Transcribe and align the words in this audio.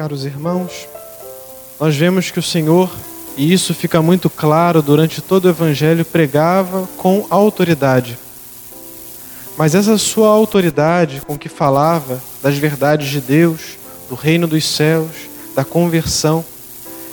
caros 0.00 0.24
irmãos, 0.24 0.88
nós 1.78 1.94
vemos 1.94 2.30
que 2.30 2.38
o 2.38 2.42
Senhor, 2.42 2.90
e 3.36 3.52
isso 3.52 3.74
fica 3.74 4.00
muito 4.00 4.30
claro 4.30 4.80
durante 4.80 5.20
todo 5.20 5.44
o 5.44 5.48
Evangelho, 5.50 6.06
pregava 6.06 6.88
com 6.96 7.26
autoridade. 7.28 8.18
Mas 9.58 9.74
essa 9.74 9.98
sua 9.98 10.28
autoridade 10.28 11.20
com 11.26 11.36
que 11.36 11.50
falava 11.50 12.18
das 12.42 12.56
verdades 12.56 13.10
de 13.10 13.20
Deus, 13.20 13.76
do 14.08 14.14
reino 14.14 14.46
dos 14.46 14.64
céus, 14.64 15.10
da 15.54 15.66
conversão, 15.66 16.42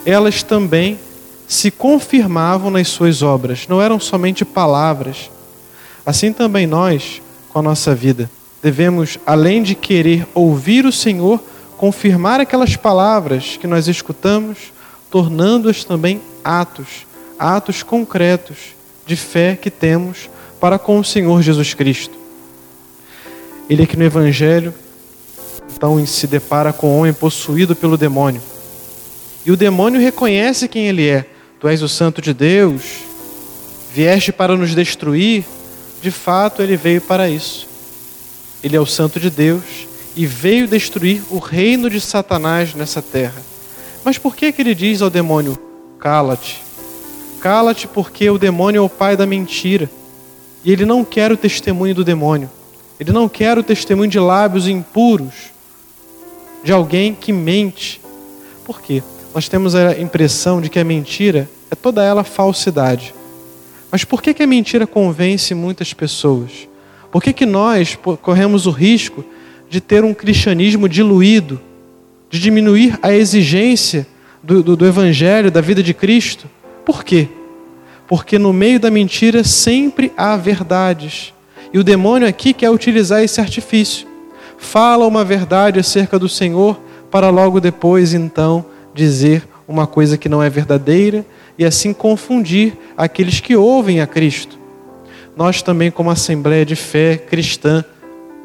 elas 0.05 0.41
também 0.41 0.97
se 1.45 1.69
confirmavam 1.69 2.71
nas 2.71 2.87
suas 2.87 3.21
obras, 3.21 3.67
não 3.67 3.81
eram 3.81 3.99
somente 3.99 4.45
palavras. 4.45 5.29
Assim 6.05 6.31
também 6.31 6.65
nós, 6.65 7.21
com 7.49 7.59
a 7.59 7.61
nossa 7.61 7.93
vida, 7.93 8.31
devemos, 8.63 9.19
além 9.25 9.61
de 9.61 9.75
querer 9.75 10.25
ouvir 10.33 10.85
o 10.85 10.91
Senhor, 10.93 11.43
confirmar 11.77 12.39
aquelas 12.39 12.75
palavras 12.75 13.55
que 13.55 13.67
nós 13.67 13.87
escutamos, 13.87 14.73
tornando-as 15.09 15.83
também 15.83 16.21
atos, 16.43 17.05
atos 17.37 17.83
concretos 17.83 18.57
de 19.05 19.15
fé 19.15 19.55
que 19.55 19.69
temos 19.69 20.29
para 20.59 20.79
com 20.79 20.99
o 20.99 21.03
Senhor 21.03 21.41
Jesus 21.41 21.73
Cristo. 21.73 22.17
Ele 23.69 23.83
aqui 23.83 23.95
no 23.95 24.03
Evangelho, 24.03 24.73
então, 25.75 26.03
se 26.07 26.25
depara 26.25 26.73
com 26.73 26.89
um 26.89 26.99
homem 26.99 27.13
possuído 27.13 27.75
pelo 27.75 27.97
demônio. 27.97 28.41
E 29.45 29.51
o 29.51 29.57
demônio 29.57 30.01
reconhece 30.01 30.67
quem 30.67 30.87
ele 30.87 31.07
é. 31.07 31.25
Tu 31.59 31.67
és 31.67 31.83
o 31.83 31.87
Santo 31.87 32.21
de 32.21 32.33
Deus, 32.33 32.81
vieste 33.93 34.31
para 34.31 34.57
nos 34.57 34.73
destruir. 34.73 35.45
De 36.01 36.09
fato, 36.09 36.63
ele 36.63 36.75
veio 36.75 37.01
para 37.01 37.29
isso. 37.29 37.67
Ele 38.63 38.75
é 38.75 38.79
o 38.79 38.85
Santo 38.85 39.19
de 39.19 39.29
Deus 39.29 39.87
e 40.17 40.25
veio 40.25 40.67
destruir 40.67 41.21
o 41.29 41.37
reino 41.37 41.91
de 41.91 42.01
Satanás 42.01 42.73
nessa 42.73 43.03
terra. 43.03 43.39
Mas 44.03 44.17
por 44.17 44.35
que, 44.35 44.51
que 44.51 44.63
ele 44.63 44.73
diz 44.73 45.01
ao 45.01 45.11
demônio: 45.11 45.57
cala-te? 45.99 46.63
Cala-te, 47.39 47.87
porque 47.87 48.27
o 48.27 48.39
demônio 48.39 48.79
é 48.79 48.81
o 48.81 48.89
pai 48.89 49.15
da 49.15 49.27
mentira. 49.27 49.87
E 50.65 50.71
ele 50.71 50.85
não 50.85 51.05
quer 51.05 51.31
o 51.31 51.37
testemunho 51.37 51.93
do 51.93 52.03
demônio. 52.03 52.49
Ele 52.99 53.11
não 53.11 53.29
quer 53.29 53.59
o 53.59 53.63
testemunho 53.63 54.09
de 54.09 54.19
lábios 54.19 54.67
impuros, 54.67 55.51
de 56.63 56.71
alguém 56.71 57.13
que 57.13 57.31
mente. 57.31 58.01
Por 58.65 58.81
quê? 58.81 59.03
Nós 59.35 59.47
temos 59.47 59.75
a 59.75 59.99
impressão 59.99 60.59
de 60.59 60.67
que 60.67 60.79
a 60.79 60.83
mentira 60.83 61.47
é 61.69 61.75
toda 61.75 62.03
ela 62.03 62.23
falsidade. 62.23 63.13
Mas 63.91 64.03
por 64.03 64.19
que, 64.19 64.33
que 64.33 64.41
a 64.41 64.47
mentira 64.47 64.87
convence 64.87 65.53
muitas 65.53 65.93
pessoas? 65.93 66.67
Por 67.11 67.21
que, 67.21 67.31
que 67.31 67.45
nós 67.45 67.97
corremos 68.23 68.65
o 68.65 68.71
risco 68.71 69.23
de 69.69 69.81
ter 69.81 70.03
um 70.03 70.13
cristianismo 70.13 70.87
diluído, 70.87 71.59
de 72.29 72.39
diminuir 72.39 72.97
a 73.01 73.13
exigência 73.13 74.07
do, 74.41 74.63
do, 74.63 74.75
do 74.75 74.85
Evangelho, 74.85 75.51
da 75.51 75.61
vida 75.61 75.83
de 75.83 75.93
Cristo? 75.93 76.49
Por 76.85 77.03
quê? 77.03 77.27
Porque 78.07 78.39
no 78.39 78.53
meio 78.53 78.79
da 78.79 78.89
mentira 78.89 79.43
sempre 79.43 80.11
há 80.15 80.37
verdades. 80.37 81.33
E 81.73 81.79
o 81.79 81.83
demônio 81.83 82.27
aqui 82.27 82.53
quer 82.53 82.69
utilizar 82.69 83.21
esse 83.21 83.41
artifício. 83.41 84.07
Fala 84.57 85.05
uma 85.05 85.23
verdade 85.25 85.79
acerca 85.79 86.17
do 86.17 86.29
Senhor 86.29 86.79
para 87.11 87.29
logo 87.29 87.59
depois, 87.59 88.13
então, 88.13 88.65
dizer 88.93 89.47
uma 89.67 89.85
coisa 89.85 90.17
que 90.17 90.29
não 90.29 90.41
é 90.41 90.49
verdadeira 90.49 91.25
e 91.57 91.65
assim 91.65 91.93
confundir 91.93 92.73
aqueles 92.95 93.39
que 93.39 93.55
ouvem 93.55 93.99
a 93.99 94.07
Cristo. 94.07 94.57
Nós 95.35 95.61
também, 95.61 95.91
como 95.91 96.09
Assembleia 96.09 96.65
de 96.65 96.75
Fé 96.75 97.17
Cristã, 97.17 97.83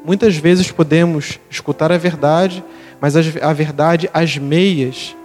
muitas 0.05 0.37
vezes 0.37 0.71
podemos 0.71 1.39
escutar 1.51 1.93
a 1.93 1.99
verdade, 1.99 2.63
mas 3.01 3.17
a 3.17 3.53
verdade 3.53 4.11
às 4.13 4.37
meias. 4.37 5.17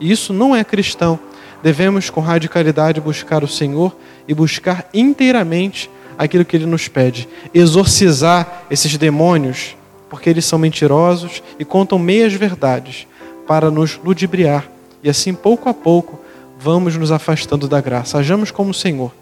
E 0.00 0.10
isso 0.10 0.32
não 0.32 0.54
é 0.54 0.64
cristão. 0.64 1.18
Devemos, 1.62 2.10
com 2.10 2.20
radicalidade, 2.20 3.00
buscar 3.00 3.44
o 3.44 3.48
Senhor 3.48 3.96
e 4.26 4.34
buscar 4.34 4.88
inteiramente 4.92 5.88
aquilo 6.18 6.44
que 6.44 6.56
Ele 6.56 6.66
nos 6.66 6.88
pede. 6.88 7.28
Exorcizar 7.54 8.64
esses 8.70 8.96
demônios, 8.96 9.76
porque 10.10 10.28
eles 10.28 10.44
são 10.44 10.58
mentirosos 10.58 11.42
e 11.58 11.64
contam 11.64 11.98
meias 11.98 12.32
verdades 12.32 13.06
para 13.46 13.70
nos 13.70 13.98
ludibriar. 14.02 14.68
E 15.02 15.08
assim, 15.08 15.32
pouco 15.34 15.68
a 15.68 15.74
pouco, 15.74 16.20
vamos 16.58 16.96
nos 16.96 17.10
afastando 17.10 17.66
da 17.66 17.80
graça. 17.80 18.18
Hajamos 18.18 18.50
como 18.50 18.70
o 18.70 18.74
Senhor. 18.74 19.12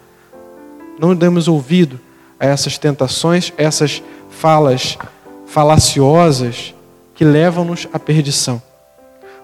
Não 0.99 1.15
demos 1.15 1.47
ouvido 1.47 1.99
a 2.39 2.45
essas 2.45 2.77
tentações, 2.77 3.53
essas 3.57 4.01
falas 4.41 4.97
falaciosas 5.45 6.73
que 7.13 7.23
levam-nos 7.23 7.87
à 7.93 7.99
perdição. 7.99 8.59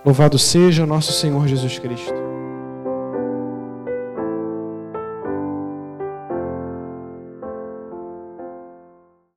Louvado 0.03 0.39
seja 0.39 0.87
nosso 0.87 1.11
Senhor 1.11 1.47
Jesus 1.47 1.77
Cristo. 1.77 2.26